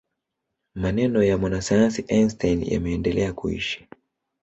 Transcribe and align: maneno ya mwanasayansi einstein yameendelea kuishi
maneno 0.75 1.23
ya 1.23 1.37
mwanasayansi 1.37 2.01
einstein 2.07 2.63
yameendelea 2.63 3.33
kuishi 3.33 3.87